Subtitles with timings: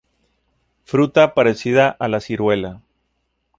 [0.83, 2.81] Fruta parecida a la ciruela.